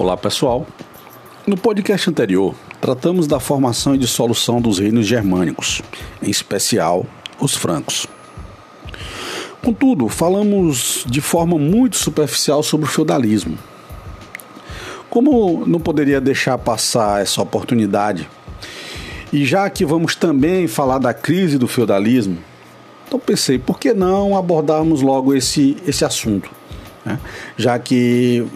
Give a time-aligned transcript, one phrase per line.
[0.00, 0.64] Olá pessoal.
[1.44, 5.82] No podcast anterior, tratamos da formação e dissolução dos reinos germânicos,
[6.22, 7.04] em especial
[7.40, 8.06] os francos.
[9.60, 13.58] Contudo, falamos de forma muito superficial sobre o feudalismo.
[15.10, 18.30] Como não poderia deixar passar essa oportunidade,
[19.32, 22.38] e já que vamos também falar da crise do feudalismo,
[23.08, 26.48] então pensei, por que não abordarmos logo esse, esse assunto?
[27.04, 27.18] Né?
[27.56, 28.46] Já que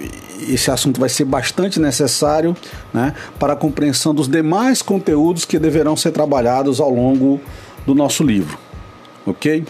[0.48, 2.56] esse assunto vai ser bastante necessário
[2.92, 7.40] né, para a compreensão dos demais conteúdos que deverão ser trabalhados ao longo
[7.86, 8.58] do nosso livro.
[9.26, 9.64] Ok?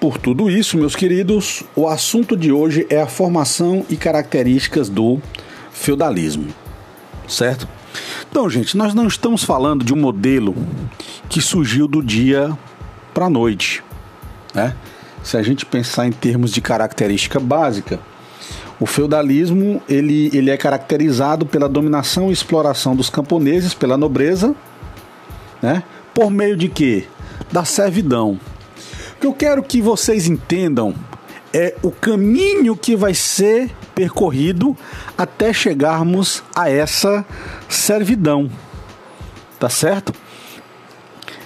[0.00, 5.20] Por tudo isso, meus queridos, o assunto de hoje é a formação e características do
[5.72, 6.46] feudalismo.
[7.26, 7.68] Certo?
[8.30, 10.54] Então, gente, nós não estamos falando de um modelo
[11.28, 12.56] que surgiu do dia
[13.12, 13.82] para a noite.
[14.54, 14.76] Né?
[15.22, 17.98] Se a gente pensar em termos de característica básica,
[18.80, 24.54] o feudalismo ele, ele é caracterizado pela dominação e exploração dos camponeses pela nobreza,
[25.60, 25.82] né?
[26.14, 27.06] Por meio de quê?
[27.50, 28.38] Da servidão.
[29.16, 30.94] O que eu quero que vocês entendam
[31.52, 34.76] é o caminho que vai ser percorrido
[35.16, 37.24] até chegarmos a essa
[37.68, 38.48] servidão.
[39.58, 40.12] Tá certo?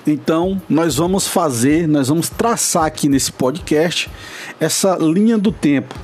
[0.07, 4.11] Então, nós vamos fazer, nós vamos traçar aqui nesse podcast
[4.61, 5.95] essa linha do tempo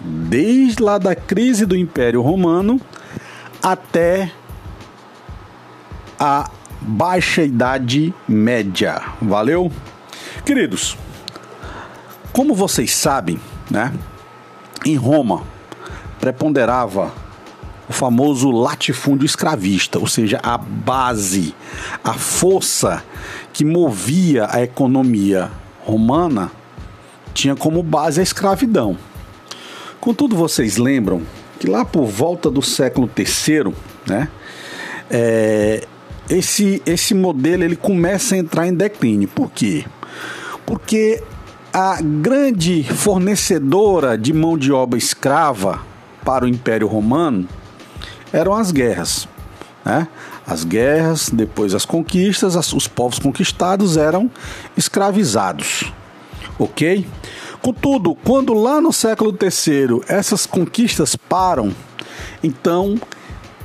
[0.00, 2.80] desde lá da crise do Império Romano
[3.62, 4.30] até
[6.18, 9.02] a Baixa Idade Média.
[9.20, 9.70] Valeu?
[10.44, 10.96] Queridos,
[12.32, 13.38] como vocês sabem,
[13.70, 13.92] né?
[14.84, 15.42] Em Roma
[16.18, 17.12] preponderava
[17.88, 21.54] o famoso latifúndio escravista, ou seja, a base,
[22.04, 23.02] a força
[23.52, 25.50] que movia a economia
[25.84, 26.52] romana
[27.34, 28.96] tinha como base a escravidão.
[30.00, 31.22] Contudo, vocês lembram
[31.58, 33.74] que lá por volta do século III,
[34.06, 34.28] né,
[35.10, 35.86] é,
[36.28, 39.28] esse, esse modelo ele começa a entrar em declínio.
[39.28, 39.84] Por quê?
[40.64, 41.22] Porque
[41.72, 45.80] a grande fornecedora de mão de obra escrava
[46.24, 47.46] para o Império Romano
[48.32, 49.28] eram as guerras.
[49.84, 50.08] Né?
[50.46, 54.30] As guerras, depois as conquistas, as, os povos conquistados eram
[54.76, 55.92] escravizados.
[56.58, 57.06] Ok?
[57.62, 61.74] Contudo, quando lá no século III essas conquistas param,
[62.42, 62.98] então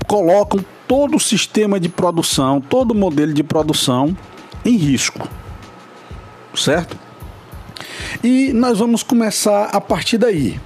[0.06, 4.16] colocam todo o sistema de produção, todo o modelo de produção
[4.66, 5.28] em risco.
[6.54, 6.98] Certo?
[8.24, 10.60] E nós vamos começar a partir daí.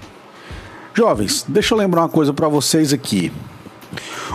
[0.94, 3.31] Jovens, deixa eu lembrar uma coisa para vocês aqui.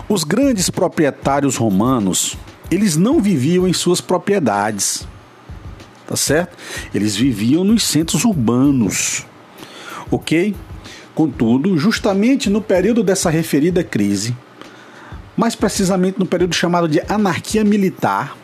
[0.07, 2.37] Os grandes proprietários romanos,
[2.71, 5.07] eles não viviam em suas propriedades
[6.07, 6.57] tá certo?
[6.93, 9.25] Eles viviam nos centros urbanos,
[10.11, 10.55] ok?
[11.13, 14.35] Contudo, justamente no período dessa referida crise,
[15.35, 18.35] mais precisamente no período chamado de anarquia militar,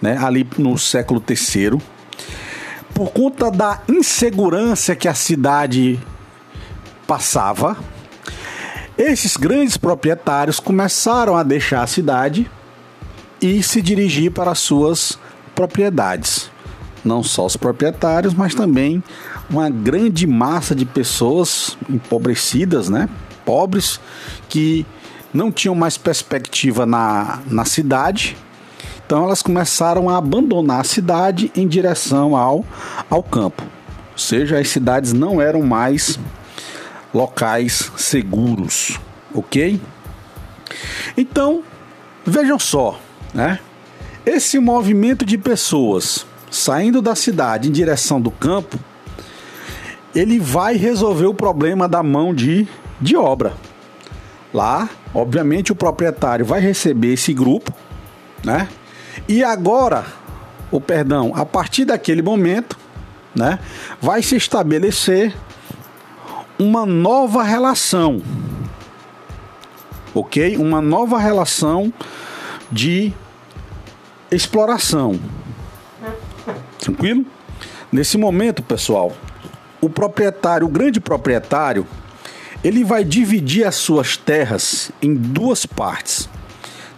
[0.00, 1.80] né, ali no século III,
[2.94, 5.98] por conta da insegurança que a cidade
[7.06, 7.76] passava,
[8.96, 12.50] esses grandes proprietários começaram a deixar a cidade
[13.40, 15.18] e se dirigir para as suas
[15.54, 16.50] propriedades
[17.04, 19.02] não só os proprietários, mas também
[19.48, 23.08] uma grande massa de pessoas empobrecidas, né?
[23.48, 23.98] pobres,
[24.46, 24.84] que
[25.32, 28.36] não tinham mais perspectiva na, na cidade.
[29.06, 32.62] Então elas começaram a abandonar a cidade em direção ao,
[33.08, 33.62] ao campo.
[34.12, 36.20] Ou seja, as cidades não eram mais
[37.14, 39.00] locais seguros,
[39.34, 39.80] ok?
[41.16, 41.62] Então,
[42.26, 43.00] vejam só,
[43.32, 43.60] né?
[44.26, 48.78] Esse movimento de pessoas saindo da cidade em direção do campo,
[50.14, 52.66] ele vai resolver o problema da mão de,
[53.00, 53.54] de obra.
[54.52, 57.72] Lá, obviamente, o proprietário vai receber esse grupo,
[58.44, 58.68] né?
[59.28, 60.06] E agora,
[60.70, 62.78] o perdão, a partir daquele momento,
[63.34, 63.58] né,
[64.00, 65.34] vai se estabelecer
[66.58, 68.22] uma nova relação.
[70.14, 70.56] OK?
[70.56, 71.92] Uma nova relação
[72.72, 73.12] de
[74.30, 75.18] exploração.
[76.78, 77.24] Tranquilo?
[77.90, 79.12] Nesse momento, pessoal,
[79.80, 81.86] o proprietário, o grande proprietário,
[82.62, 86.28] ele vai dividir as suas terras em duas partes,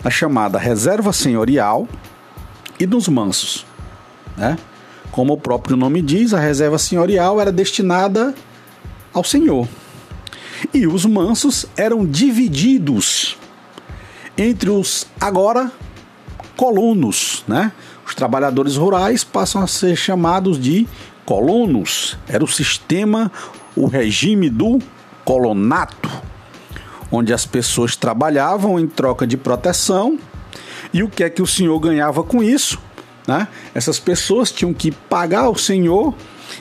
[0.02, 1.86] na chamada reserva senhorial
[2.78, 3.66] e dos mansos,
[4.36, 4.58] né?
[5.10, 8.34] Como o próprio nome diz, a reserva senhorial era destinada
[9.12, 9.68] ao senhor.
[10.72, 13.36] E os mansos eram divididos
[14.38, 15.70] entre os agora
[16.56, 17.72] colonos, né?
[18.10, 20.84] Os trabalhadores rurais passam a ser chamados de
[21.24, 22.18] colonos.
[22.26, 23.30] Era o sistema,
[23.76, 24.80] o regime do
[25.24, 26.10] colonato.
[27.12, 30.18] onde as pessoas trabalhavam em troca de proteção.
[30.92, 32.80] E o que é que o senhor ganhava com isso?
[33.28, 33.46] Né?
[33.72, 36.12] Essas pessoas tinham que pagar ao senhor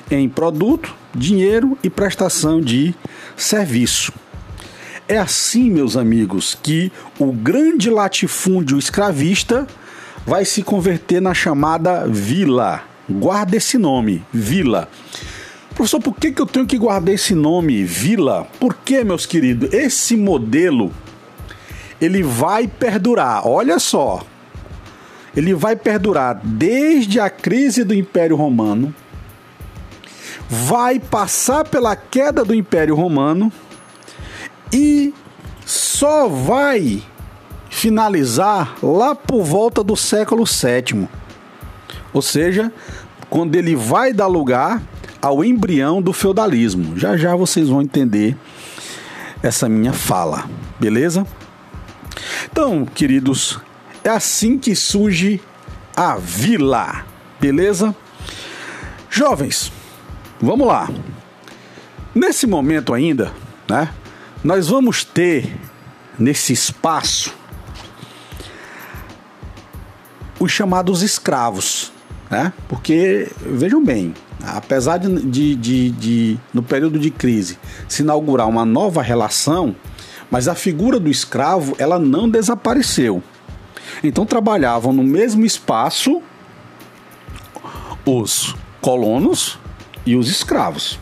[0.10, 2.94] em produto, dinheiro e prestação de
[3.36, 4.14] serviço.
[5.08, 9.68] É assim, meus amigos, que o grande latifúndio escravista
[10.26, 12.84] vai se converter na chamada vila.
[13.10, 14.88] Guarda esse nome, vila.
[15.74, 18.48] Professor, por que, que eu tenho que guardar esse nome, vila?
[18.60, 20.92] Porque, meus queridos, esse modelo
[22.02, 23.48] ele vai perdurar.
[23.48, 24.22] Olha só,
[25.36, 28.94] ele vai perdurar desde a crise do Império Romano,
[30.50, 33.52] vai passar pela queda do Império Romano
[34.74, 35.14] e
[35.66, 37.02] só vai
[37.70, 41.08] finalizar lá por volta do século VII.
[42.12, 42.72] Ou seja,
[43.30, 44.82] quando ele vai dar lugar
[45.22, 46.98] ao embrião do feudalismo.
[46.98, 48.36] Já já vocês vão entender
[49.44, 50.50] essa minha fala,
[50.80, 51.26] beleza?
[52.52, 53.60] Então, queridos,
[54.04, 55.42] é assim que surge
[55.96, 57.06] a vila,
[57.40, 57.96] beleza?
[59.10, 59.72] Jovens,
[60.42, 60.90] vamos lá.
[62.14, 63.32] Nesse momento ainda,
[63.68, 63.90] né?
[64.44, 65.54] Nós vamos ter
[66.18, 67.34] nesse espaço
[70.40, 71.92] os chamados escravos,
[72.30, 72.54] né?
[72.68, 74.14] Porque vejam bem,
[74.44, 77.58] apesar de, de, de, de, no período de crise
[77.88, 79.76] se inaugurar uma nova relação,
[80.32, 83.22] mas a figura do escravo ela não desapareceu.
[84.04, 86.22] Então trabalhavam no mesmo espaço
[88.06, 89.60] os colonos
[90.06, 91.00] e os escravos.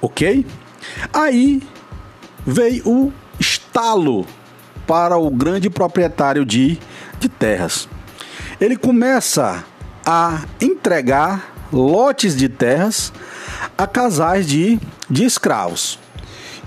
[0.00, 0.46] Ok?
[1.12, 1.62] Aí
[2.46, 4.26] veio o estalo
[4.86, 6.78] para o grande proprietário de,
[7.18, 7.88] de terras.
[8.60, 9.64] Ele começa
[10.04, 13.12] a entregar lotes de terras
[13.76, 14.78] a casais de,
[15.10, 15.98] de escravos.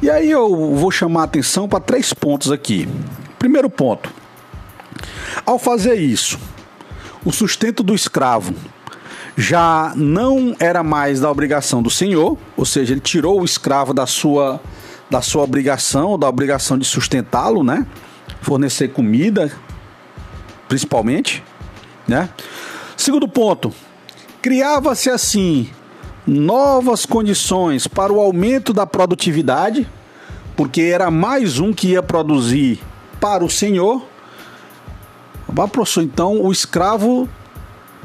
[0.01, 2.87] E aí eu vou chamar a atenção para três pontos aqui.
[3.37, 4.09] Primeiro ponto:
[5.45, 6.39] ao fazer isso,
[7.25, 8.53] o sustento do escravo
[9.35, 14.05] já não era mais da obrigação do senhor, ou seja, ele tirou o escravo da
[14.05, 14.61] sua
[15.09, 17.85] da sua obrigação, da obrigação de sustentá-lo, né?
[18.41, 19.51] Fornecer comida,
[20.69, 21.43] principalmente,
[22.07, 22.29] né?
[22.95, 23.73] Segundo ponto,
[24.41, 25.69] criava-se assim
[26.25, 29.89] novas condições para o aumento da produtividade,
[30.55, 32.79] porque era mais um que ia produzir
[33.19, 34.05] para o senhor.
[35.57, 37.27] Ah, professor, então o escravo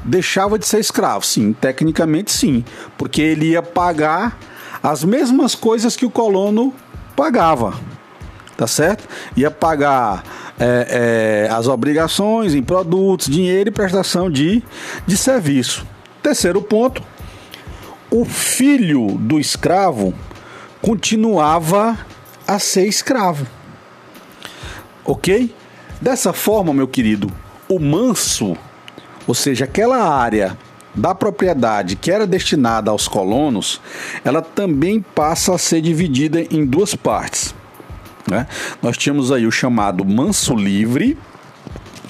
[0.04, 1.24] deixava de ser escravo?
[1.24, 2.64] Sim, tecnicamente sim,
[2.98, 4.36] porque ele ia pagar
[4.82, 6.74] as mesmas coisas que o colono
[7.14, 7.74] pagava,
[8.56, 9.08] tá certo?
[9.36, 10.22] Ia pagar
[10.58, 14.62] é, é, as obrigações em produtos, dinheiro e prestação de,
[15.06, 15.86] de serviço.
[16.22, 17.02] Terceiro ponto,
[18.10, 20.14] o filho do escravo
[20.80, 21.98] continuava
[22.46, 23.46] a ser escravo.
[25.04, 25.54] Ok?
[26.00, 27.32] Dessa forma, meu querido,
[27.68, 28.56] o manso,
[29.26, 30.56] ou seja, aquela área
[30.94, 33.80] da propriedade que era destinada aos colonos,
[34.24, 37.54] ela também passa a ser dividida em duas partes.
[38.28, 38.46] Né?
[38.82, 41.18] Nós tínhamos aí o chamado manso livre,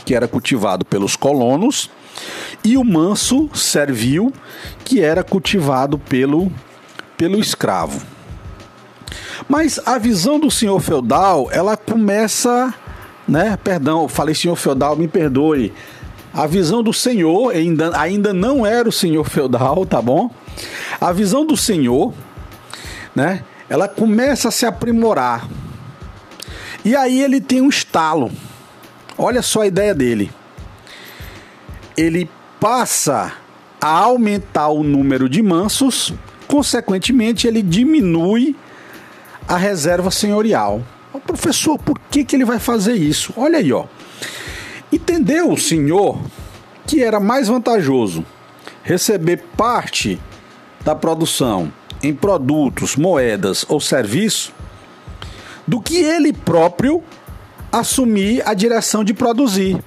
[0.05, 1.91] que era cultivado pelos colonos,
[2.63, 4.33] e o manso servil,
[4.85, 6.51] que era cultivado pelo,
[7.17, 8.01] pelo escravo.
[9.49, 12.73] Mas a visão do senhor feudal, ela começa,
[13.29, 13.59] né?
[13.63, 15.73] Perdão, falei senhor feudal, me perdoe.
[16.33, 20.31] A visão do senhor ainda, ainda não era o senhor feudal, tá bom?
[21.01, 22.13] A visão do senhor,
[23.15, 23.45] né?
[23.69, 25.47] Ela começa a se aprimorar.
[26.85, 28.31] E aí ele tem um estalo.
[29.17, 30.31] Olha só a ideia dele.
[31.97, 32.29] Ele
[32.61, 33.33] passa
[33.81, 36.13] a aumentar o número de mansos,
[36.47, 38.57] consequentemente, ele diminui
[39.47, 40.83] a reserva senhorial.
[41.13, 43.33] O professor, por que, que ele vai fazer isso?
[43.37, 43.87] Olha aí, ó.
[44.93, 46.21] Entendeu o senhor
[46.87, 48.25] que era mais vantajoso
[48.83, 50.21] receber parte
[50.85, 51.73] da produção
[52.03, 54.53] em produtos, moedas ou serviço
[55.67, 57.03] do que ele próprio
[57.73, 59.83] assumir a direção de produzir.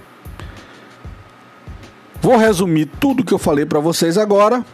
[2.21, 4.65] Vou resumir tudo que eu falei para vocês agora.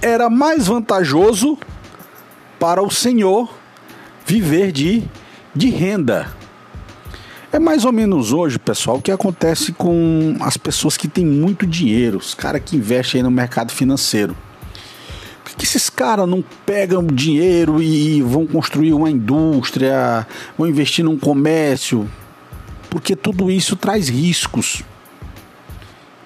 [0.00, 1.58] Era mais vantajoso
[2.58, 3.52] para o senhor
[4.26, 5.04] viver de,
[5.54, 6.26] de renda.
[7.52, 11.64] É mais ou menos hoje, pessoal, o que acontece com as pessoas que têm muito
[11.64, 14.36] dinheiro, os caras que investem no mercado financeiro.
[15.64, 20.26] Que esses caras não pegam dinheiro e vão construir uma indústria,
[20.58, 22.06] vão investir num comércio?
[22.90, 24.82] Porque tudo isso traz riscos.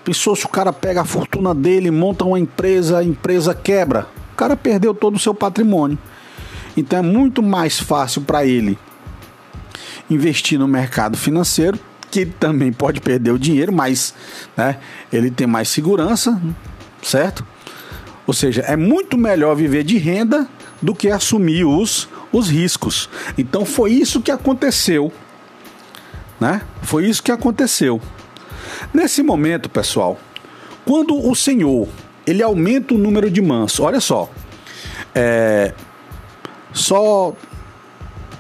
[0.03, 4.09] Pensou se o cara pega a fortuna dele, monta uma empresa, a empresa quebra.
[4.33, 5.97] O cara perdeu todo o seu patrimônio.
[6.77, 8.77] Então é muito mais fácil para ele
[10.11, 11.79] investir no mercado financeiro,
[12.11, 14.13] que ele também pode perder o dinheiro, mas
[14.57, 14.79] né,
[15.13, 16.43] ele tem mais segurança,
[17.01, 17.47] certo?
[18.29, 20.47] Ou seja, é muito melhor viver de renda
[20.83, 23.09] do que assumir os, os riscos.
[23.39, 25.11] Então foi isso que aconteceu.
[26.39, 26.61] Né?
[26.83, 27.99] Foi isso que aconteceu.
[28.93, 30.21] Nesse momento, pessoal,
[30.85, 31.89] quando o Senhor
[32.27, 34.31] ele aumenta o número de mansos, olha só,
[35.15, 35.73] é,
[36.71, 37.35] só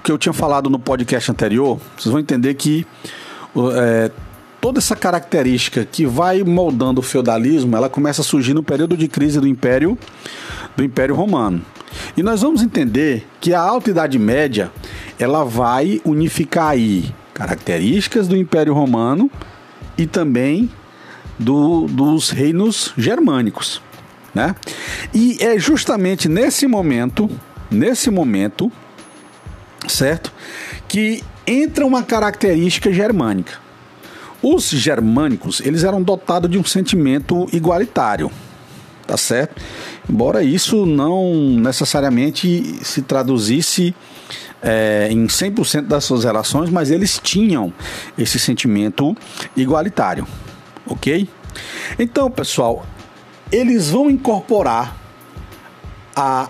[0.05, 2.87] que eu tinha falado no podcast anterior, vocês vão entender que
[3.75, 4.11] é,
[4.69, 9.09] toda essa característica que vai moldando o feudalismo, ela começa a surgir no período de
[9.09, 9.97] crise do Império
[10.77, 11.63] do Império Romano.
[12.15, 14.71] E nós vamos entender que a Alta Idade Média,
[15.19, 19.31] ela vai unificar aí características do Império Romano
[19.97, 20.71] e também
[21.39, 23.81] do, dos reinos germânicos,
[24.35, 24.55] né?
[25.15, 27.31] E é justamente nesse momento,
[27.71, 28.71] nesse momento,
[29.89, 30.31] certo,
[30.87, 33.67] que entra uma característica germânica.
[34.43, 38.31] Os germânicos, eles eram dotados de um sentimento igualitário,
[39.07, 39.61] tá certo?
[40.09, 43.95] Embora isso não necessariamente se traduzisse
[44.63, 47.73] é, em 100% das suas relações, mas eles tinham
[48.17, 49.17] esse sentimento
[49.57, 50.27] igualitário,
[50.87, 51.29] ok?
[51.99, 52.87] Então, pessoal,
[53.51, 54.97] eles vão incorporar
[56.15, 56.49] a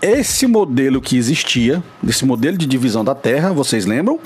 [0.00, 4.20] esse modelo que existia, desse modelo de divisão da terra, vocês lembram?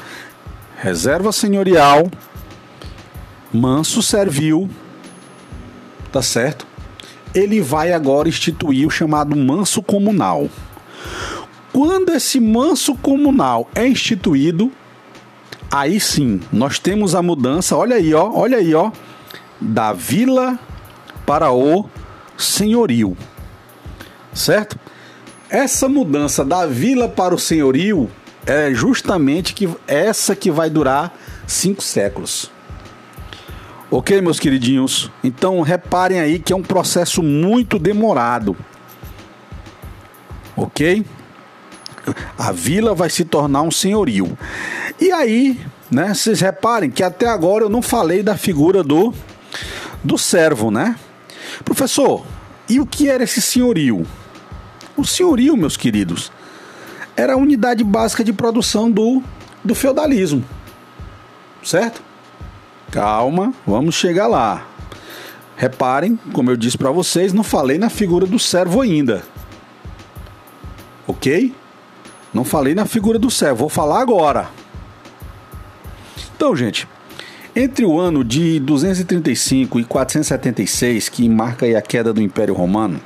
[0.76, 2.10] Reserva senhorial,
[3.52, 4.68] manso servil,
[6.10, 6.66] tá certo?
[7.34, 10.48] Ele vai agora instituir o chamado manso comunal.
[11.72, 14.70] Quando esse manso comunal é instituído,
[15.70, 18.90] aí sim, nós temos a mudança, olha aí, ó, olha aí, ó,
[19.60, 20.58] da vila
[21.24, 21.88] para o
[22.36, 23.16] senhorio.
[24.34, 24.78] Certo?
[25.48, 28.10] Essa mudança da vila para o senhorio
[28.46, 31.16] é justamente que essa que vai durar
[31.46, 32.50] cinco séculos.
[33.94, 35.10] Ok, meus queridinhos?
[35.22, 38.56] Então reparem aí que é um processo muito demorado.
[40.56, 41.04] Ok?
[42.38, 44.34] A vila vai se tornar um senhorio.
[44.98, 46.14] E aí, né?
[46.14, 49.12] Vocês reparem que até agora eu não falei da figura do
[50.02, 50.96] do servo, né?
[51.62, 52.24] Professor,
[52.70, 54.06] e o que era esse senhorio?
[54.96, 56.32] O senhorio, meus queridos,
[57.14, 59.22] era a unidade básica de produção do,
[59.62, 60.42] do feudalismo.
[61.62, 62.02] Certo?
[62.92, 64.66] Calma, vamos chegar lá.
[65.56, 69.22] Reparem, como eu disse para vocês, não falei na figura do servo ainda.
[71.06, 71.54] Ok?
[72.34, 74.50] Não falei na figura do servo, vou falar agora.
[76.36, 76.86] Então, gente,
[77.56, 83.00] entre o ano de 235 e 476, que marca a queda do Império Romano,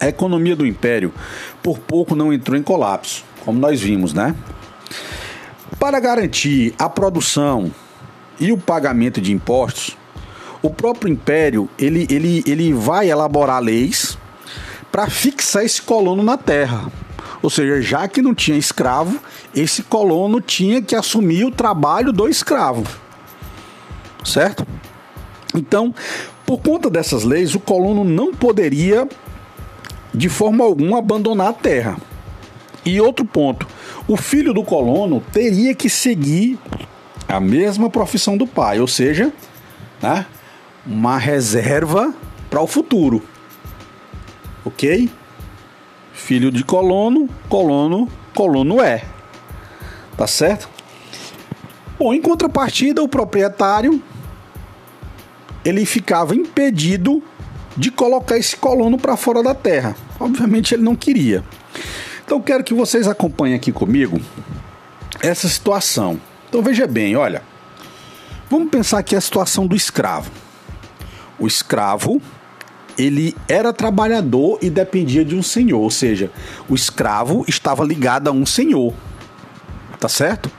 [0.00, 1.14] a economia do império
[1.62, 4.34] por pouco não entrou em colapso, como nós vimos, né?
[5.78, 7.70] Para garantir a produção
[8.38, 9.96] e o pagamento de impostos,
[10.62, 14.18] o próprio império ele, ele, ele vai elaborar leis
[14.90, 16.90] para fixar esse colono na terra.
[17.42, 19.18] Ou seja, já que não tinha escravo,
[19.54, 22.84] esse colono tinha que assumir o trabalho do escravo.
[24.24, 24.66] Certo?
[25.54, 25.94] Então,
[26.44, 29.08] por conta dessas leis, o colono não poderia
[30.12, 31.96] de forma alguma abandonar a terra.
[32.84, 33.66] E outro ponto,
[34.08, 36.58] o filho do colono teria que seguir
[37.28, 39.32] a mesma profissão do pai, ou seja,
[40.00, 40.26] né,
[40.86, 42.14] uma reserva
[42.48, 43.22] para o futuro.
[44.64, 45.10] Ok?
[46.12, 49.04] Filho de colono, colono, colono é.
[50.16, 50.68] Tá certo?
[51.98, 54.02] Bom, em contrapartida, o proprietário
[55.64, 57.22] ele ficava impedido
[57.76, 59.96] de colocar esse colono para fora da terra.
[60.18, 61.44] Obviamente ele não queria.
[62.24, 64.20] Então quero que vocês acompanhem aqui comigo
[65.20, 66.20] essa situação.
[66.48, 67.42] Então veja bem, olha.
[68.48, 70.30] Vamos pensar aqui a situação do escravo.
[71.38, 72.22] O escravo,
[72.96, 76.30] ele era trabalhador e dependia de um senhor, ou seja,
[76.68, 78.94] o escravo estava ligado a um senhor.
[79.98, 80.50] Tá certo?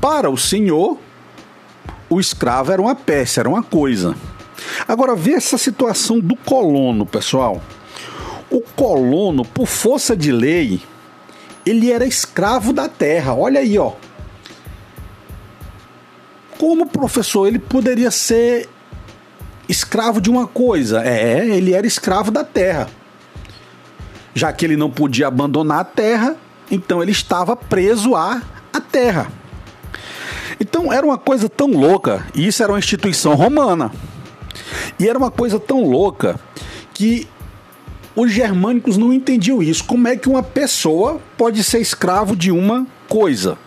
[0.00, 0.98] Para o senhor,
[2.10, 4.14] o escravo era uma peça, era uma coisa.
[4.86, 7.62] Agora, vê essa situação do colono, pessoal.
[8.50, 10.80] O colono, por força de lei,
[11.64, 13.34] ele era escravo da terra.
[13.34, 13.92] Olha aí, ó.
[16.64, 18.70] Como professor, ele poderia ser
[19.68, 21.04] escravo de uma coisa?
[21.04, 22.88] É, ele era escravo da terra.
[24.34, 26.36] Já que ele não podia abandonar a terra,
[26.70, 28.40] então ele estava preso à,
[28.72, 29.30] à terra.
[30.58, 33.92] Então era uma coisa tão louca, e isso era uma instituição romana.
[34.98, 36.40] E era uma coisa tão louca
[36.94, 37.28] que
[38.16, 39.84] os germânicos não entendiam isso.
[39.84, 43.58] Como é que uma pessoa pode ser escravo de uma coisa?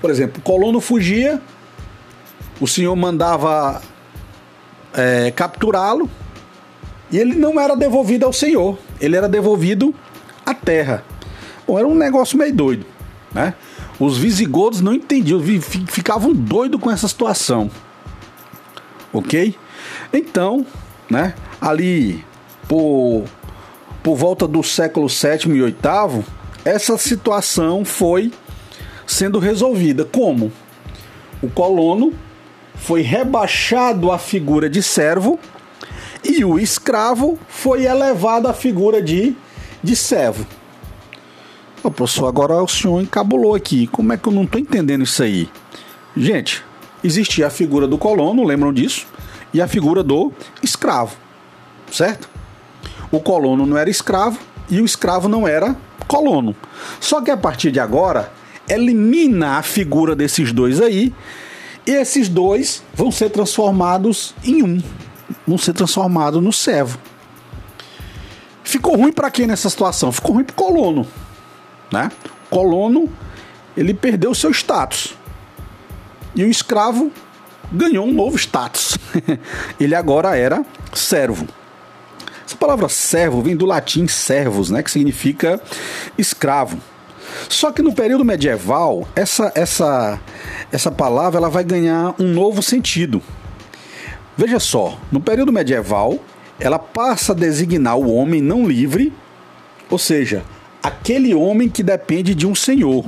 [0.00, 1.38] Por exemplo, o colono fugia,
[2.62, 3.82] o senhor mandava
[4.94, 6.08] é, capturá-lo
[7.10, 9.92] e ele não era devolvido ao senhor, ele era devolvido
[10.46, 11.02] à terra.
[11.66, 12.86] Bom, era um negócio meio doido,
[13.34, 13.54] né?
[13.98, 15.40] Os visigodos não entendiam,
[15.88, 17.68] ficavam doidos com essa situação,
[19.12, 19.56] ok?
[20.12, 20.64] Então,
[21.10, 21.34] né?
[21.60, 22.24] Ali
[22.68, 23.24] por,
[24.04, 26.24] por volta do século VII e VIII,
[26.64, 28.32] essa situação foi
[29.04, 30.04] sendo resolvida.
[30.04, 30.52] Como?
[31.42, 32.12] O colono
[32.74, 35.38] foi rebaixado à figura de servo
[36.24, 39.36] e o escravo foi elevado à figura de,
[39.82, 40.46] de servo.
[41.82, 43.88] Ô, professor, agora o senhor encabulou aqui.
[43.88, 45.50] Como é que eu não estou entendendo isso aí?
[46.16, 46.64] Gente,
[47.02, 49.06] existia a figura do colono, lembram disso?
[49.52, 51.16] E a figura do escravo,
[51.90, 52.30] certo?
[53.10, 54.38] O colono não era escravo
[54.70, 55.76] e o escravo não era
[56.06, 56.54] colono.
[57.00, 58.32] Só que a partir de agora,
[58.68, 61.12] elimina a figura desses dois aí
[61.86, 64.82] e esses dois vão ser transformados em um.
[65.46, 66.98] Vão ser transformados no servo.
[68.62, 70.12] Ficou ruim para quem nessa situação?
[70.12, 71.06] Ficou ruim para colono.
[71.90, 72.10] Né?
[72.46, 73.08] O colono
[73.76, 75.14] ele perdeu seu status.
[76.34, 77.10] E o escravo
[77.72, 78.96] ganhou um novo status.
[79.80, 81.46] ele agora era servo.
[82.46, 85.60] Essa palavra servo vem do latim servus, né, que significa
[86.16, 86.78] escravo.
[87.48, 90.20] Só que no período medieval, essa, essa,
[90.70, 93.22] essa palavra ela vai ganhar um novo sentido.
[94.36, 96.18] Veja só, no período medieval,
[96.58, 99.12] ela passa a designar o homem não livre,
[99.90, 100.42] ou seja,
[100.82, 103.04] aquele homem que depende de um senhor.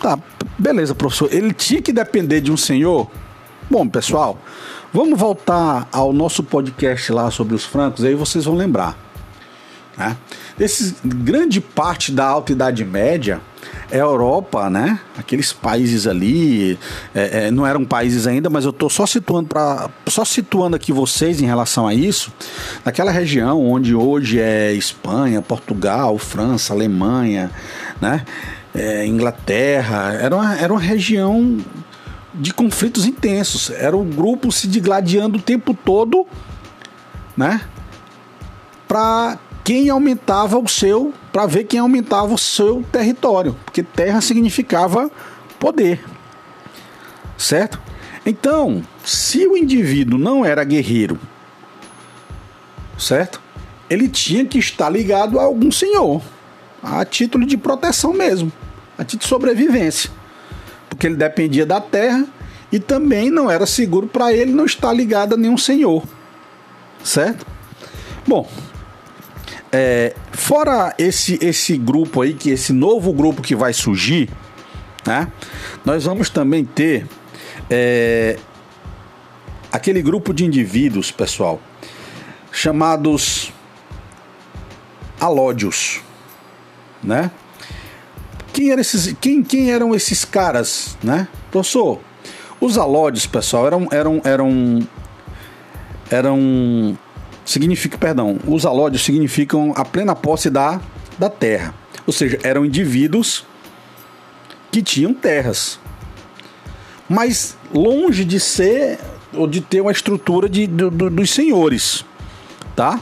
[0.00, 0.18] Tá,
[0.58, 1.32] beleza, professor.
[1.32, 3.10] Ele tinha que depender de um senhor?
[3.70, 4.38] Bom, pessoal,
[4.92, 9.03] vamos voltar ao nosso podcast lá sobre os francos, aí vocês vão lembrar.
[9.96, 10.16] Né?
[10.58, 13.40] Esse, grande parte da Alta Idade Média
[13.90, 14.98] é Europa, né?
[15.16, 16.78] Aqueles países ali
[17.14, 20.92] é, é, não eram países ainda, mas eu estou só situando para só situando aqui
[20.92, 22.32] vocês em relação a isso,
[22.84, 27.50] naquela região onde hoje é Espanha, Portugal, França, Alemanha,
[28.00, 28.24] né?
[28.74, 31.58] É, Inglaterra, era uma, era uma região
[32.34, 33.70] de conflitos intensos.
[33.70, 36.26] Era um grupo se digladiando o tempo todo,
[37.36, 37.60] né?
[38.88, 45.10] Para quem aumentava o seu, para ver quem aumentava o seu território, porque terra significava
[45.58, 46.04] poder.
[47.38, 47.80] Certo?
[48.26, 51.18] Então, se o indivíduo não era guerreiro,
[52.98, 53.40] certo?
[53.88, 56.22] Ele tinha que estar ligado a algum senhor,
[56.82, 58.52] a título de proteção mesmo,
[58.98, 60.10] a título de sobrevivência,
[60.88, 62.26] porque ele dependia da terra
[62.70, 66.02] e também não era seguro para ele não estar ligado a nenhum senhor,
[67.02, 67.46] certo?
[68.26, 68.48] Bom,
[69.76, 74.30] é, fora esse, esse grupo aí, que esse novo grupo que vai surgir,
[75.04, 75.26] né?
[75.84, 77.04] Nós vamos também ter
[77.68, 78.38] é,
[79.72, 81.60] aquele grupo de indivíduos, pessoal,
[82.52, 83.52] chamados
[85.20, 86.00] alódios,
[87.02, 87.32] né?
[88.52, 91.26] Quem, eram esses, quem, quem eram esses caras, né?
[91.50, 91.98] Professor,
[92.60, 94.88] os alódios, pessoal, eram, eram, eram,
[96.12, 96.98] eram
[97.44, 100.80] significa, perdão, os alódios significam a plena posse da,
[101.18, 101.74] da terra.
[102.06, 103.44] Ou seja, eram indivíduos
[104.70, 105.78] que tinham terras.
[107.08, 108.98] Mas longe de ser
[109.32, 112.04] ou de ter uma estrutura de, do, do, dos senhores,
[112.76, 113.00] tá?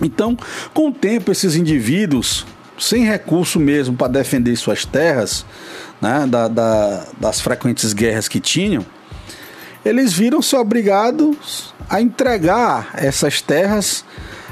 [0.00, 0.36] Então,
[0.72, 2.46] com o tempo, esses indivíduos,
[2.78, 5.44] sem recurso mesmo para defender suas terras,
[6.00, 8.84] né, da, da, das frequentes guerras que tinham,
[9.84, 14.04] eles viram-se obrigados a entregar essas terras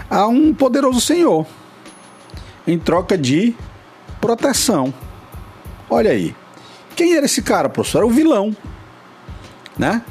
[0.08, 1.46] a um poderoso senhor
[2.66, 3.54] em troca de
[4.20, 4.92] proteção.
[5.88, 6.34] Olha aí.
[6.94, 7.98] Quem era esse cara, professor?
[7.98, 8.54] Era o vilão,
[9.78, 10.02] né?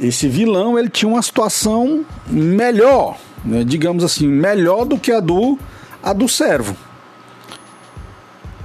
[0.00, 3.64] Esse vilão ele tinha uma situação melhor, né?
[3.64, 5.58] digamos assim, melhor do que a do
[6.02, 6.76] a do servo.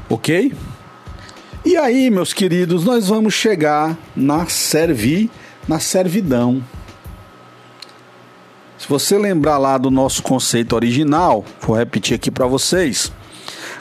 [0.10, 0.54] OK?
[1.65, 5.32] E aí, meus queridos, nós vamos chegar na servi
[5.67, 6.63] na servidão.
[8.78, 13.12] Se você lembrar lá do nosso conceito original, vou repetir aqui para vocês.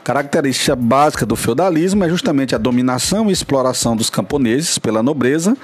[0.05, 5.57] Característica básica do feudalismo é justamente a dominação e exploração dos camponeses pela nobreza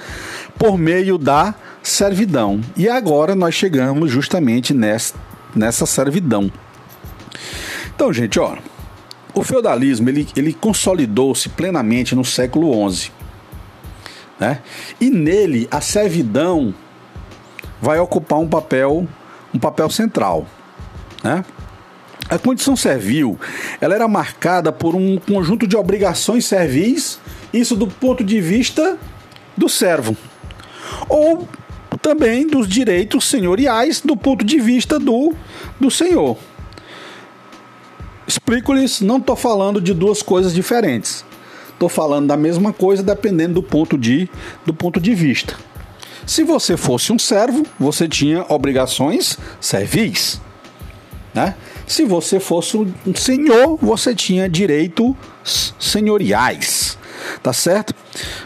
[0.57, 1.53] por meio da
[1.83, 2.61] servidão.
[2.75, 5.15] E agora nós chegamos justamente nessa,
[5.55, 6.51] nessa servidão.
[7.93, 8.57] Então, gente, ó,
[9.33, 13.11] o feudalismo ele, ele consolidou-se plenamente no século XI.
[14.39, 14.59] Né?
[14.99, 16.73] E nele a servidão
[17.81, 19.07] vai ocupar um papel,
[19.53, 20.47] um papel central.
[21.23, 21.43] Né?
[22.29, 23.39] A condição servil
[23.81, 27.19] ela era marcada por um conjunto de obrigações servis
[27.51, 28.97] Isso do ponto de vista
[29.57, 30.15] do servo.
[31.07, 31.47] Ou
[32.01, 35.33] também dos direitos senhoriais do ponto de vista do,
[35.79, 36.37] do senhor.
[38.25, 41.25] Explico-lhes, não estou falando de duas coisas diferentes.
[41.79, 44.29] Estou falando da mesma coisa dependendo do ponto de,
[44.65, 45.55] do ponto de vista.
[46.25, 50.41] Se você fosse um servo, você tinha obrigações servis.
[51.33, 51.55] Né?
[51.87, 55.15] Se você fosse um senhor, você tinha direitos
[55.79, 56.97] senhoriais.
[57.41, 57.95] Tá certo?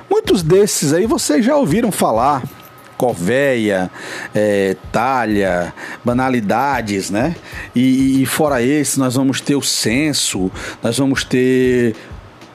[0.08, 2.44] Muitos desses aí vocês já ouviram falar.
[2.96, 3.90] Covéia,
[4.36, 5.74] é, talha,
[6.06, 7.36] banalidades, né?
[7.76, 11.96] E, e fora esse, nós vamos ter o censo, nós vamos ter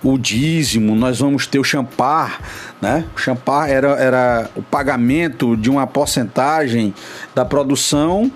[0.03, 2.41] o dízimo, nós vamos ter o champar,
[2.81, 3.05] né?
[3.17, 6.95] O champar era, era o pagamento de uma porcentagem
[7.35, 8.31] da produção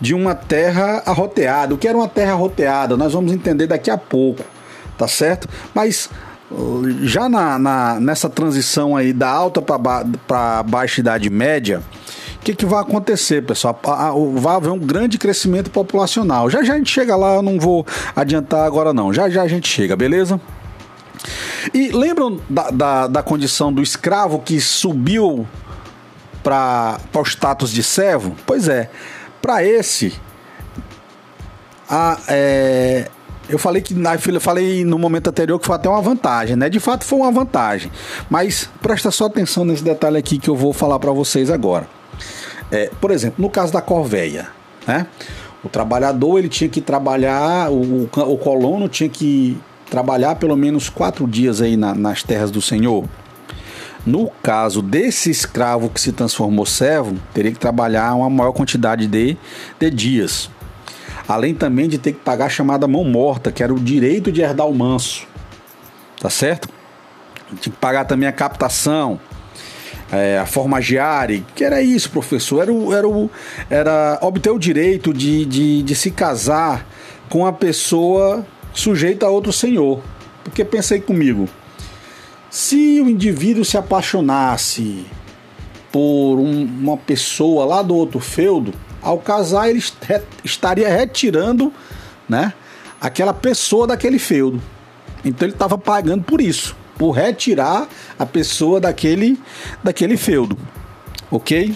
[0.00, 1.74] de uma terra arroteada.
[1.74, 2.96] O que era uma terra arroteada?
[2.96, 4.44] Nós vamos entender daqui a pouco,
[4.96, 5.48] tá certo?
[5.74, 6.10] Mas
[7.02, 11.82] já na, na nessa transição aí da alta para baixa idade média,
[12.36, 13.78] o que, que vai acontecer, pessoal?
[14.34, 16.50] Vai haver um grande crescimento populacional.
[16.50, 19.12] Já já a gente chega lá, eu não vou adiantar agora não.
[19.12, 20.40] Já já a gente chega, beleza?
[21.72, 25.46] E lembram da, da, da condição do escravo que subiu
[26.42, 28.36] para o status de servo?
[28.44, 28.90] Pois é,
[29.40, 30.12] para esse,
[31.88, 33.08] a, é,
[33.48, 36.68] eu falei que na falei no momento anterior que foi até uma vantagem, né?
[36.68, 37.90] De fato foi uma vantagem,
[38.28, 41.86] mas presta só atenção nesse detalhe aqui que eu vou falar para vocês agora.
[42.70, 44.48] É, por exemplo, no caso da corveia,
[44.86, 45.06] né?
[45.62, 49.58] O trabalhador ele tinha que trabalhar, o, o colono tinha que
[49.90, 53.04] trabalhar pelo menos quatro dias aí na, nas terras do Senhor.
[54.06, 59.36] No caso desse escravo que se transformou servo, teria que trabalhar uma maior quantidade de,
[59.78, 60.50] de dias.
[61.26, 64.42] Além também de ter que pagar a chamada mão morta, que era o direito de
[64.42, 65.26] herdar o manso.
[66.20, 66.68] Tá certo?
[67.60, 69.18] Tinha que pagar também a captação,
[70.12, 72.60] é, a formagiare, que era isso, professor.
[72.60, 73.30] Era, o, era, o,
[73.70, 76.86] era obter o direito de, de, de se casar
[77.30, 80.02] com a pessoa sujeita a outro senhor.
[80.42, 81.48] Porque pensei comigo,
[82.50, 85.06] se o indivíduo se apaixonasse
[85.90, 89.82] por um, uma pessoa lá do outro feudo, ao casar ele
[90.42, 91.72] estaria retirando,
[92.28, 92.52] né,
[93.00, 94.60] aquela pessoa daquele feudo.
[95.24, 99.38] Então ele estava pagando por isso, por retirar a pessoa daquele
[99.82, 100.58] daquele feudo.
[101.30, 101.74] OK?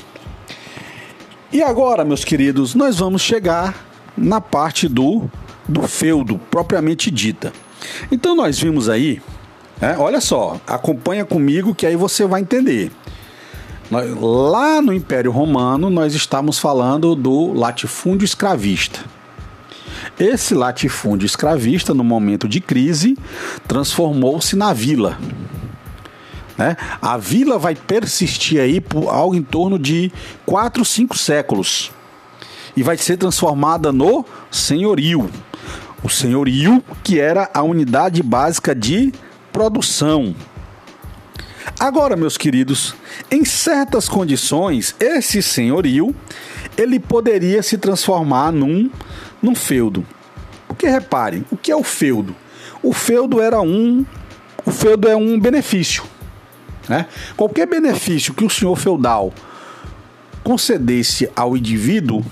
[1.50, 5.30] E agora, meus queridos, nós vamos chegar na parte do
[5.68, 7.52] do feudo propriamente dita.
[8.10, 9.20] Então nós vimos aí
[9.80, 12.90] é, olha só, acompanha comigo que aí você vai entender.
[13.90, 19.00] Lá no Império Romano, nós estamos falando do latifúndio escravista.
[20.18, 23.16] Esse latifúndio escravista, no momento de crise,
[23.68, 25.16] transformou-se na vila.
[26.56, 26.76] Né?
[27.00, 30.10] A vila vai persistir aí por algo em torno de
[30.44, 31.92] 4, 5 séculos
[32.76, 35.30] e vai ser transformada no senhorio.
[36.02, 39.12] O senhorio, que era a unidade básica de
[39.52, 40.34] produção.
[41.78, 42.94] Agora, meus queridos,
[43.30, 46.14] em certas condições, esse senhorio
[46.76, 48.90] ele poderia se transformar num,
[49.42, 50.06] num feudo.
[50.66, 52.34] Porque reparem, o que é o feudo?
[52.82, 54.06] O feudo era um,
[54.64, 56.04] o feudo é um benefício,
[56.88, 57.06] né?
[57.36, 59.32] Qualquer benefício que o senhor feudal
[60.44, 62.24] concedesse ao indivíduo,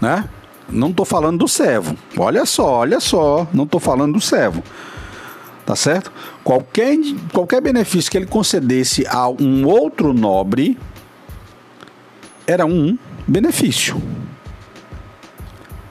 [0.00, 0.28] né?
[0.68, 1.96] Não estou falando do servo.
[2.16, 4.62] Olha só, olha só, não estou falando do servo
[5.64, 6.12] tá certo?
[6.42, 6.96] Qualquer,
[7.32, 10.78] qualquer benefício que ele concedesse a um outro nobre
[12.46, 14.00] era um benefício.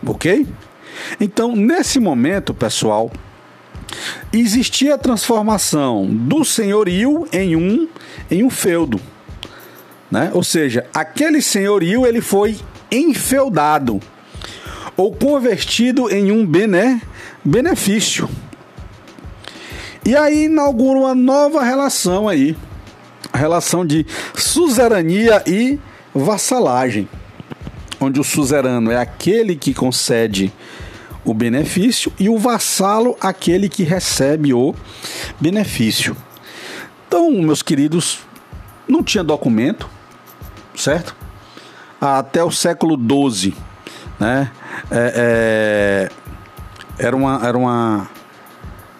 [0.05, 0.45] Ok?
[1.19, 3.11] Então, nesse momento, pessoal,
[4.31, 7.87] existia a transformação do senhorio em um,
[8.29, 8.99] em um feudo.
[10.09, 10.29] Né?
[10.33, 12.57] Ou seja, aquele senhorio ele foi
[12.91, 14.01] enfeudado
[15.01, 17.01] ou convertido em um bene,
[17.43, 18.29] benefício.
[20.05, 22.55] E aí inaugura uma nova relação aí,
[23.33, 25.79] a relação de suzerania e
[26.13, 27.09] vassalagem,
[27.99, 30.53] onde o suzerano é aquele que concede
[31.25, 34.75] o benefício e o vassalo aquele que recebe o
[35.39, 36.15] benefício.
[37.07, 38.19] Então, meus queridos,
[38.87, 39.89] não tinha documento,
[40.75, 41.15] certo?
[41.99, 43.55] Até o século XII,
[44.19, 44.51] né?
[44.89, 46.09] É,
[46.99, 48.09] é, era uma, era uma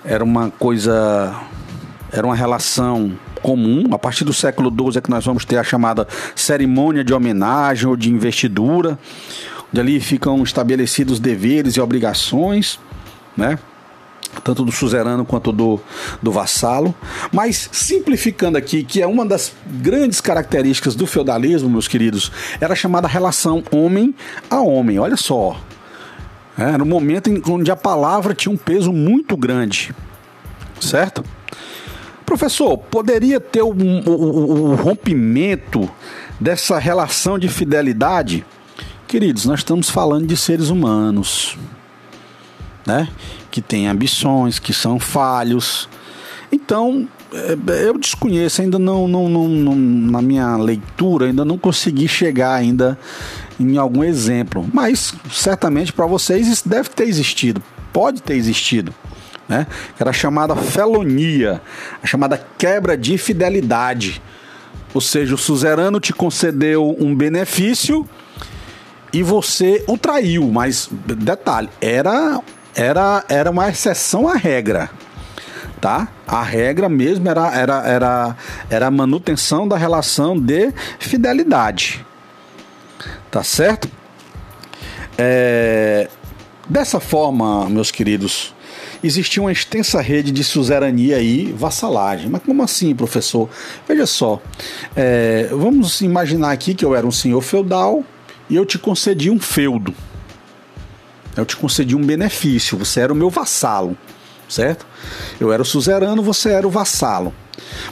[0.04, 1.36] era uma coisa,
[2.12, 3.86] era uma relação comum.
[3.92, 7.88] A partir do século XII é que nós vamos ter a chamada cerimônia de homenagem
[7.88, 8.98] ou de investidura,
[9.70, 12.80] onde ali ficam estabelecidos deveres e obrigações,
[13.36, 13.58] né?
[14.44, 15.80] Tanto do suzerano quanto do,
[16.22, 16.94] do vassalo.
[17.32, 22.76] Mas simplificando aqui, que é uma das grandes características do feudalismo, meus queridos, era a
[22.76, 24.16] chamada relação homem
[24.50, 25.00] a homem.
[25.00, 25.60] Olha só.
[26.58, 29.94] Era um momento em onde a palavra tinha um peso muito grande.
[30.80, 31.24] Certo?
[32.26, 35.90] Professor, poderia ter o um, um, um rompimento
[36.40, 38.46] dessa relação de fidelidade?
[39.08, 41.58] Queridos, nós estamos falando de seres humanos,
[42.92, 43.08] né?
[43.50, 45.88] Que têm ambições, que são falhos.
[46.52, 52.08] Então, é, eu desconheço, ainda não, não, não, não, na minha leitura, ainda não consegui
[52.08, 53.00] chegar ainda
[53.60, 54.68] em algum exemplo.
[54.74, 58.94] Mas certamente para vocês isso deve ter existido, pode ter existido.
[59.48, 59.66] Né?
[60.00, 61.62] Era a chamada felonia,
[62.04, 64.22] a chamada quebra de fidelidade.
[64.94, 68.08] Ou seja, o suzerano te concedeu um benefício
[69.14, 72.42] e você o traiu, mas detalhe, era
[72.76, 74.90] era era uma exceção à regra.
[75.80, 76.08] Tá?
[76.28, 78.38] A regra mesmo era, era, era,
[78.70, 82.06] era a manutenção da relação de fidelidade.
[83.32, 83.90] Tá certo?
[85.18, 86.08] É,
[86.70, 88.54] dessa forma, meus queridos,
[89.04, 92.30] existia uma extensa rede de suzerania e vassalagem.
[92.30, 93.50] Mas como assim, professor?
[93.88, 94.40] Veja só,
[94.96, 98.04] é, vamos imaginar aqui que eu era um senhor feudal
[98.50, 99.94] e eu te concedi um feudo.
[101.36, 103.98] Eu te concedi um benefício, você era o meu vassalo,
[104.50, 104.86] certo?
[105.40, 107.34] Eu era o suzerano, você era o vassalo.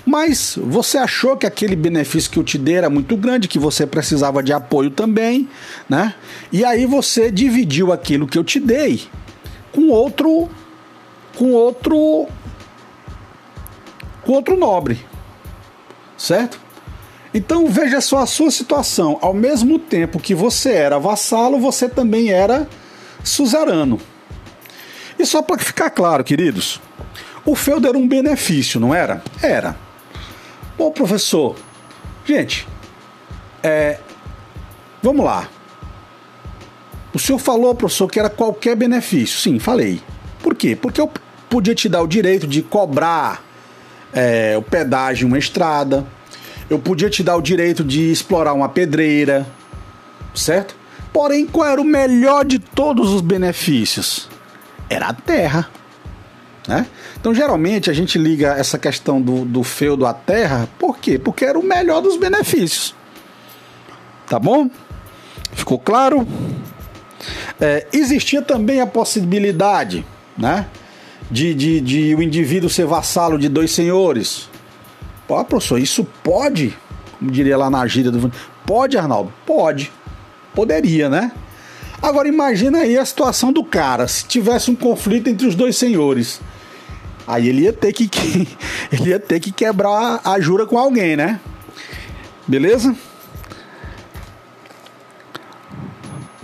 [0.05, 3.85] Mas você achou que aquele benefício que eu te dei era muito grande, que você
[3.85, 5.47] precisava de apoio também,
[5.87, 6.13] né?
[6.51, 9.03] E aí você dividiu aquilo que eu te dei
[9.71, 10.49] com outro
[11.35, 12.27] com outro
[14.23, 14.99] com outro nobre.
[16.17, 16.59] Certo?
[17.33, 19.17] Então veja só a sua situação.
[19.21, 22.67] Ao mesmo tempo que você era vassalo, você também era
[23.23, 23.99] suzerano.
[25.17, 26.79] E só para ficar claro, queridos,
[27.45, 29.21] o feudo era um benefício, não era?
[29.41, 29.75] Era.
[30.77, 31.55] Bom, professor,
[32.25, 32.67] gente,
[33.61, 33.99] é,
[35.01, 35.49] vamos lá.
[37.13, 39.39] O senhor falou, professor, que era qualquer benefício.
[39.39, 40.01] Sim, falei.
[40.41, 40.75] Por quê?
[40.75, 41.11] Porque eu
[41.49, 43.43] podia te dar o direito de cobrar
[44.13, 46.05] é, o pedágio em uma estrada,
[46.69, 49.45] eu podia te dar o direito de explorar uma pedreira,
[50.35, 50.75] certo?
[51.11, 54.29] Porém, qual era o melhor de todos os benefícios?
[54.89, 55.69] Era a terra.
[56.67, 56.85] Né?
[57.19, 61.17] Então, geralmente, a gente liga essa questão do, do feudo à terra, por quê?
[61.17, 62.93] Porque era o melhor dos benefícios.
[64.27, 64.69] Tá bom?
[65.51, 66.27] Ficou claro?
[67.59, 70.05] É, existia também a possibilidade
[70.37, 70.67] né,
[71.29, 74.47] de, de, de o indivíduo ser vassalo de dois senhores.
[75.27, 76.77] Ó, professor, isso pode,
[77.17, 78.31] como diria lá na gíria do.
[78.65, 79.33] Pode, Arnaldo?
[79.45, 79.91] Pode.
[80.53, 81.31] Poderia, né?
[82.01, 86.39] Agora imagina aí a situação do cara, se tivesse um conflito entre os dois senhores.
[87.27, 88.09] Aí ele ia ter que,
[88.91, 91.39] ele ia ter que quebrar a jura com alguém, né?
[92.47, 92.95] Beleza?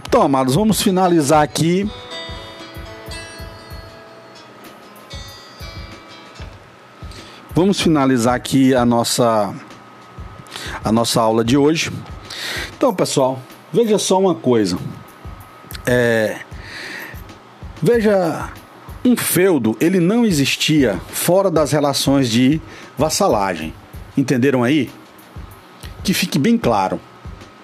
[0.08, 1.90] Então, amados, vamos finalizar aqui
[7.56, 9.56] Vamos finalizar aqui a nossa
[10.84, 11.90] a nossa aula de hoje.
[12.76, 13.40] Então, pessoal,
[13.76, 14.80] veja só uma coisa.
[15.86, 16.38] É,
[17.82, 18.50] veja,
[19.04, 22.62] um feudo ele não existia fora das relações de
[22.98, 23.74] vassalagem.
[24.18, 24.90] Entenderam aí?
[26.04, 27.02] Que fique bem claro,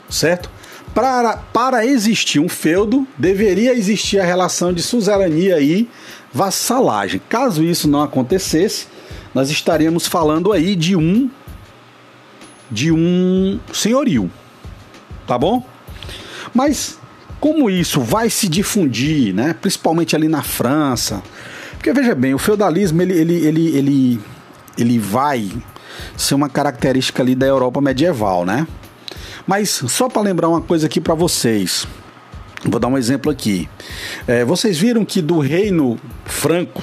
[0.10, 0.52] certo?
[0.94, 5.90] Para, para existir um feudo, deveria existir a relação de suzerania e
[6.34, 7.22] vassalagem.
[7.30, 8.88] Caso isso não acontecesse,
[9.34, 11.30] nós estaríamos falando aí de um
[12.70, 14.32] de um senhorio,
[15.28, 15.71] tá bom?
[16.54, 17.00] Mas
[17.40, 19.54] como isso vai se difundir, né?
[19.54, 21.22] Principalmente ali na França,
[21.74, 24.20] porque veja bem, o feudalismo ele ele ele ele,
[24.78, 25.50] ele vai
[26.16, 28.68] ser uma característica ali da Europa medieval, né?
[29.48, 31.88] Mas só para lembrar uma coisa aqui para vocês,
[32.64, 33.68] vou dar um exemplo aqui.
[34.28, 36.82] É, vocês viram que do reino franco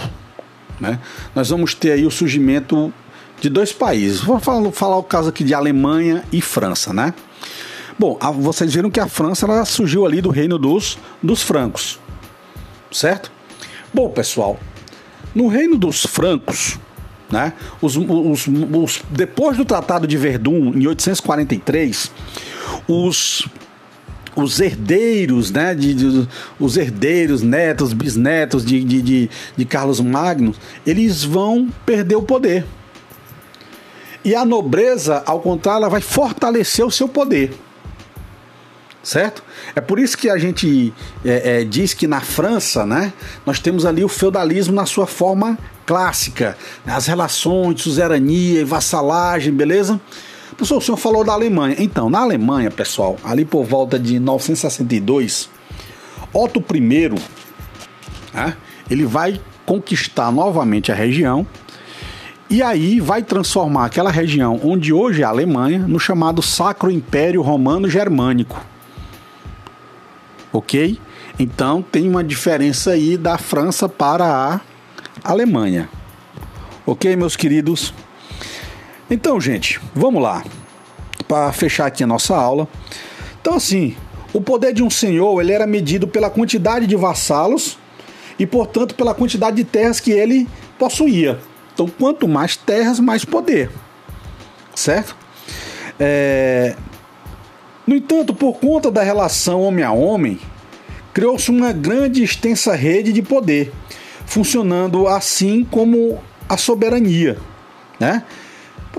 [0.80, 0.98] né?
[1.34, 2.92] Nós vamos ter aí o surgimento
[3.40, 4.20] de dois países.
[4.20, 7.14] Vou falar, falar o caso aqui de Alemanha e França, né?
[7.98, 11.98] Bom, a, vocês viram que a França ela surgiu ali do reino dos, dos francos,
[12.92, 13.32] certo?
[13.92, 14.58] Bom, pessoal,
[15.34, 16.78] no reino dos francos,
[17.28, 22.10] né, os, os, os, depois do Tratado de Verdun, em 843,
[22.86, 23.48] os
[24.36, 26.28] os herdeiros, né, de, de,
[26.60, 30.54] os herdeiros, netos, bisnetos de, de, de, de Carlos Magno,
[30.86, 32.64] eles vão perder o poder.
[34.24, 37.52] E a nobreza, ao contrário, ela vai fortalecer o seu poder.
[39.02, 39.42] Certo?
[39.74, 40.92] É por isso que a gente
[41.24, 43.12] é, é, diz que na França, né,
[43.46, 48.64] nós temos ali o feudalismo na sua forma clássica, né, as relações de suzerania e
[48.64, 50.00] vassalagem, beleza?
[50.56, 51.76] Professor, o senhor falou da Alemanha.
[51.78, 55.48] Então, na Alemanha, pessoal, ali por volta de 962,
[56.32, 57.10] Otto I,
[58.34, 58.56] né,
[58.90, 61.46] ele vai conquistar novamente a região
[62.50, 67.42] e aí vai transformar aquela região onde hoje é a Alemanha no chamado Sacro Império
[67.42, 68.58] Romano Germânico
[70.52, 70.98] ok?
[71.38, 74.60] Então tem uma diferença aí da França para a
[75.22, 75.88] Alemanha,
[76.86, 77.92] ok, meus queridos?
[79.10, 80.44] Então, gente, vamos lá
[81.26, 82.68] para fechar aqui a nossa aula.
[83.40, 83.96] Então, assim,
[84.32, 87.78] o poder de um senhor ele era medido pela quantidade de vassalos
[88.38, 91.38] e, portanto, pela quantidade de terras que ele possuía.
[91.72, 93.70] Então, quanto mais terras, mais poder,
[94.74, 95.16] certo?
[95.98, 96.76] É,
[97.88, 100.38] no entanto, por conta da relação homem a homem,
[101.14, 103.72] criou-se uma grande e extensa rede de poder,
[104.26, 107.38] funcionando assim como a soberania.
[107.98, 108.22] Né?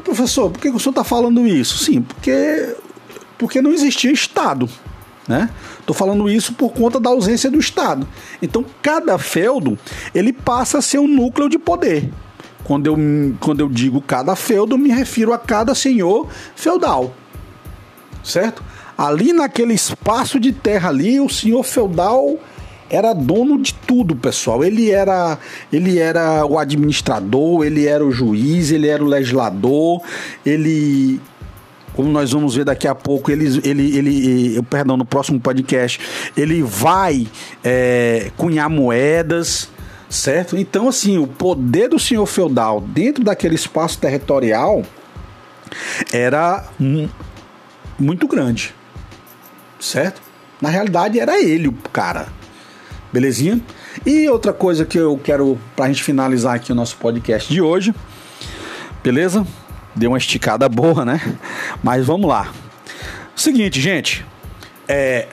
[0.03, 1.77] Professor, por que o senhor está falando isso?
[1.77, 2.75] Sim, porque,
[3.37, 4.67] porque não existia Estado.
[5.27, 5.51] Né?
[5.79, 8.07] Estou falando isso por conta da ausência do Estado.
[8.41, 9.77] Então, cada feudo
[10.15, 12.09] ele passa a ser um núcleo de poder.
[12.63, 12.97] Quando eu,
[13.39, 17.13] quando eu digo cada feudo, me refiro a cada senhor feudal.
[18.23, 18.63] Certo?
[18.99, 22.37] Ali naquele espaço de terra ali, o senhor feudal
[22.89, 24.61] era dono de tudo, pessoal.
[24.61, 25.39] Ele era,
[25.71, 30.01] ele era o administrador, ele era o juiz, ele era o legislador,
[30.45, 31.17] ele
[31.95, 35.97] como nós vamos ver daqui a pouco, ele, ele, ele perdão, no próximo podcast,
[36.35, 37.25] ele vai
[37.63, 39.69] é, cunhar moedas,
[40.09, 40.57] certo?
[40.57, 44.83] Então, assim, o poder do senhor feudal dentro daquele espaço territorial
[46.11, 46.65] era
[47.97, 48.77] muito grande
[49.79, 50.21] certo?
[50.61, 52.27] Na realidade era ele o cara.
[53.11, 53.59] Belezinha?
[54.05, 57.93] E outra coisa que eu quero pra gente finalizar aqui o nosso podcast de hoje.
[59.03, 59.45] Beleza?
[59.95, 61.19] Deu uma esticada boa, né?
[61.81, 62.51] Mas vamos lá.
[63.35, 64.25] Seguinte, gente,
[64.87, 65.27] é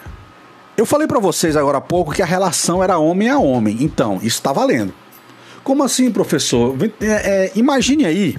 [0.77, 3.79] eu falei para vocês agora há pouco que a relação era homem a homem.
[3.81, 4.93] Então, isso está valendo.
[5.65, 6.77] Como assim, professor?
[7.01, 7.07] É,
[7.47, 8.37] é, imagine aí,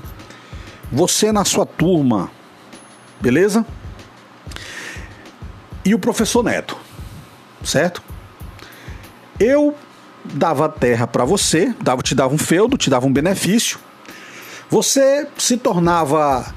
[0.92, 2.30] você na sua turma,
[3.20, 3.66] beleza?
[5.88, 6.78] E o professor Neto,
[7.64, 8.04] certo?
[9.40, 9.74] Eu
[10.26, 13.80] dava terra para você, dava, te dava um feudo, te dava um benefício.
[14.70, 16.54] Você se tornava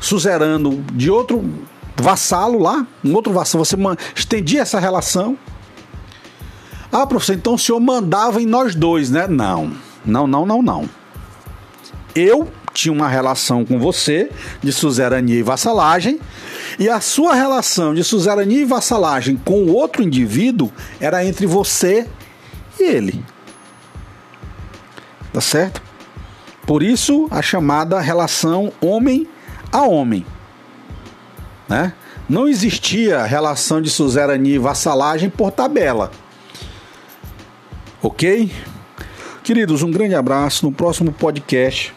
[0.00, 1.44] suzerano de outro
[1.96, 3.76] vassalo lá, um outro vassalo, você
[4.14, 5.36] estendia essa relação.
[6.92, 9.26] Ah, professor, então o senhor mandava em nós dois, né?
[9.26, 9.72] Não,
[10.04, 10.88] não, não, não, não.
[12.14, 14.30] Eu tinha uma relação com você
[14.62, 16.20] de suzerania e vassalagem,
[16.78, 22.06] e a sua relação de suzerania e vassalagem com o outro indivíduo era entre você
[22.78, 23.24] e ele.
[25.32, 25.82] Tá certo?
[26.66, 29.26] Por isso a chamada relação homem
[29.72, 30.26] a homem.
[31.68, 31.92] Né?
[32.28, 36.10] Não existia relação de suzerania e vassalagem por tabela.
[38.02, 38.50] Ok?
[39.42, 40.64] Queridos, um grande abraço.
[40.64, 41.94] No próximo podcast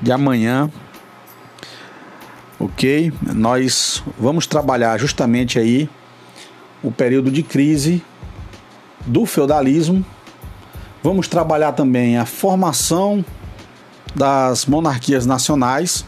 [0.00, 0.70] de amanhã,
[2.64, 3.12] ok?
[3.34, 5.88] Nós vamos trabalhar justamente aí
[6.82, 8.02] o período de crise
[9.04, 10.04] do feudalismo.
[11.02, 13.22] Vamos trabalhar também a formação
[14.14, 16.04] das monarquias nacionais.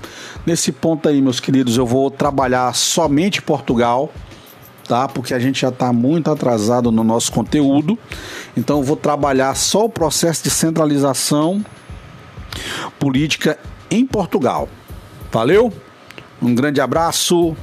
[0.47, 4.11] Nesse ponto aí, meus queridos, eu vou trabalhar somente Portugal,
[4.89, 5.07] tá?
[5.09, 7.99] Porque a gente já está muito atrasado no nosso conteúdo.
[8.57, 11.63] Então, eu vou trabalhar só o processo de centralização
[12.99, 13.59] política
[13.91, 14.69] em Portugal.
[15.31, 15.71] Valeu?
[16.41, 17.57] Um grande abraço